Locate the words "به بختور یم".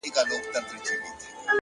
0.29-1.15